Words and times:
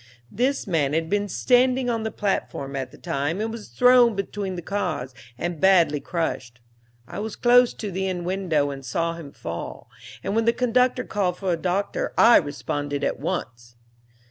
"This 0.31 0.65
man 0.65 0.93
had 0.93 1.11
been 1.11 1.29
standing 1.29 1.87
on 1.87 2.01
the 2.01 2.09
platform 2.09 2.75
at 2.75 2.89
the 2.89 2.97
time 2.97 3.39
and 3.39 3.51
was 3.51 3.67
thrown 3.67 4.15
between 4.15 4.55
the 4.55 4.63
cars 4.63 5.13
and 5.37 5.61
badly 5.61 5.99
crushed. 5.99 6.59
I 7.07 7.19
was 7.19 7.35
close 7.35 7.71
to 7.75 7.91
the 7.91 8.07
end 8.09 8.25
window 8.25 8.71
and 8.71 8.83
saw 8.83 9.13
him 9.13 9.31
fall, 9.31 9.91
and 10.23 10.33
when 10.35 10.45
the 10.45 10.53
conductor 10.53 11.03
called 11.03 11.37
for 11.37 11.53
a 11.53 11.55
doctor 11.55 12.15
I 12.17 12.37
responded 12.37 13.03
at 13.03 13.19
once. 13.19 13.75